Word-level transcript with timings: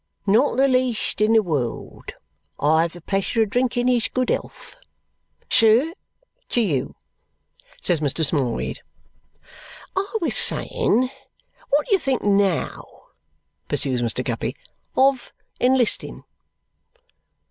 "Not 0.25 0.57
the 0.57 0.67
least 0.67 1.21
in 1.21 1.33
the 1.33 1.43
world. 1.43 2.13
I 2.59 2.81
have 2.81 2.93
the 2.93 3.01
pleasure 3.01 3.43
of 3.43 3.51
drinking 3.51 3.87
his 3.87 4.07
good 4.07 4.31
health." 4.31 4.75
"Sir, 5.47 5.93
to 6.49 6.59
you!" 6.59 6.95
says 7.83 7.99
Mr. 7.99 8.25
Smallweed. 8.25 8.79
"I 9.95 10.17
was 10.19 10.35
saying, 10.35 11.11
what 11.69 11.85
do 11.85 11.91
you 11.91 11.99
think 11.99 12.23
NOW," 12.23 13.09
pursues 13.67 14.01
Mr. 14.01 14.23
Guppy, 14.23 14.55
"of 14.97 15.31
enlisting?" 15.59 16.23